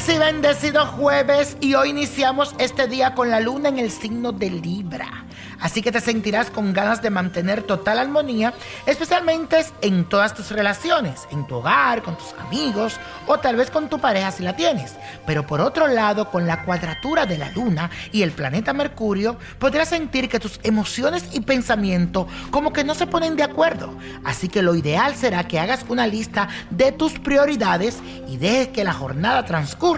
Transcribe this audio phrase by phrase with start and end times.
[0.00, 4.32] Feliz y bendecido jueves y hoy iniciamos este día con la luna en el signo
[4.32, 5.26] de Libra.
[5.60, 8.54] Así que te sentirás con ganas de mantener total armonía,
[8.86, 13.90] especialmente en todas tus relaciones, en tu hogar, con tus amigos o tal vez con
[13.90, 14.94] tu pareja si la tienes.
[15.26, 19.90] Pero por otro lado, con la cuadratura de la luna y el planeta Mercurio, podrás
[19.90, 23.92] sentir que tus emociones y pensamientos como que no se ponen de acuerdo.
[24.24, 28.84] Así que lo ideal será que hagas una lista de tus prioridades y dejes que
[28.84, 29.89] la jornada transcurra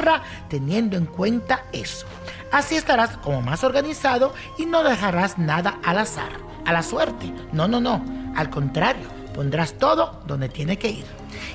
[0.49, 2.07] teniendo en cuenta eso.
[2.51, 6.33] Así estarás como más organizado y no dejarás nada al azar,
[6.65, 7.33] a la suerte.
[7.53, 8.05] No, no, no.
[8.37, 11.05] Al contrario, pondrás todo donde tiene que ir.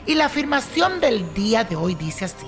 [0.06, 2.47] Y la afirmación del día de hoy dice así,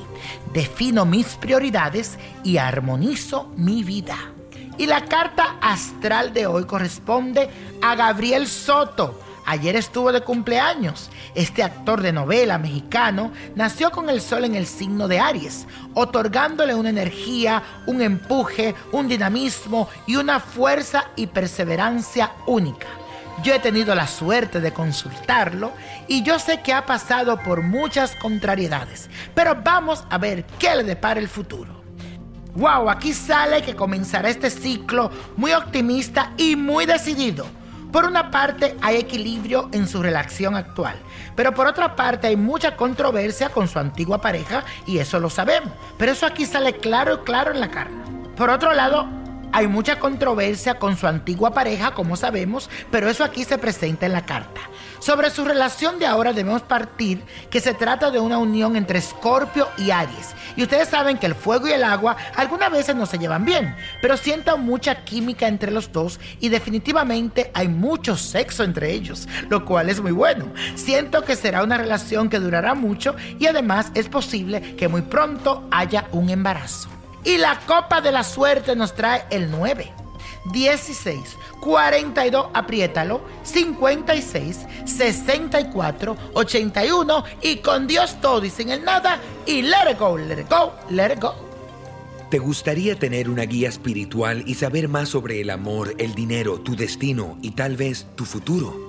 [0.53, 4.17] defino mis prioridades y armonizo mi vida.
[4.77, 7.49] Y la carta astral de hoy corresponde
[7.81, 11.09] a Gabriel Soto Ayer estuvo de cumpleaños.
[11.35, 16.75] Este actor de novela mexicano nació con el sol en el signo de Aries, otorgándole
[16.75, 22.87] una energía, un empuje, un dinamismo y una fuerza y perseverancia única.
[23.43, 25.71] Yo he tenido la suerte de consultarlo
[26.07, 30.83] y yo sé que ha pasado por muchas contrariedades, pero vamos a ver qué le
[30.83, 31.79] depara el futuro.
[32.55, 37.58] Wow, aquí sale que comenzará este ciclo muy optimista y muy decidido
[37.91, 40.95] por una parte hay equilibrio en su relación actual,
[41.35, 45.73] pero por otra parte hay mucha controversia con su antigua pareja y eso lo sabemos.
[45.97, 47.95] Pero eso aquí sale claro y claro en la carta.
[48.35, 49.07] Por otro lado,
[49.51, 54.13] hay mucha controversia con su antigua pareja, como sabemos, pero eso aquí se presenta en
[54.13, 54.61] la carta.
[54.99, 59.69] Sobre su relación de ahora debemos partir que se trata de una unión entre Escorpio
[59.77, 60.35] y Aries.
[60.57, 63.75] Y ustedes saben que el fuego y el agua algunas veces no se llevan bien,
[64.01, 69.63] pero sientan mucha química entre los dos y definitivamente hay mucho sexo entre ellos, lo
[69.63, 70.51] cual es muy bueno.
[70.75, 75.67] Siento que será una relación que durará mucho y además es posible que muy pronto
[75.71, 76.98] haya un embarazo.
[77.23, 79.91] Y la copa de la suerte nos trae el 9,
[80.51, 89.61] 16, 42, apriétalo, 56, 64, 81 y con Dios todo y sin el nada y
[89.61, 91.35] let it go, let it go, let it go.
[92.29, 96.75] ¿Te gustaría tener una guía espiritual y saber más sobre el amor, el dinero, tu
[96.75, 98.88] destino y tal vez tu futuro?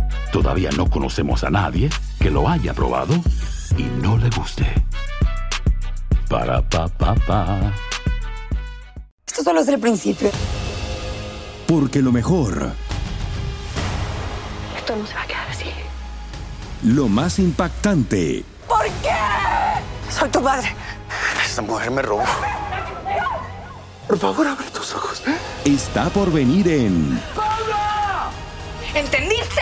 [0.31, 1.89] todavía no conocemos a nadie
[2.19, 3.13] que lo haya probado
[3.77, 4.65] y no le guste.
[6.29, 7.73] Para pa pa pa.
[9.27, 10.29] Esto solo es el principio.
[11.67, 12.73] Porque lo mejor,
[14.77, 15.65] Esto no se va a quedar así.
[16.83, 19.15] lo más impactante, ¿Por qué?
[20.09, 20.73] Soy tu madre.
[21.45, 22.23] Esta mujer me robó.
[24.07, 25.21] Por favor, abre tus ojos.
[25.65, 27.19] está por venir en
[28.93, 29.61] ¿Entendiste?